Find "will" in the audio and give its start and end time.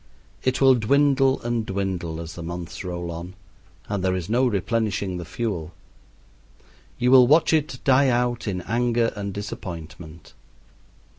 0.59-0.73, 7.11-7.27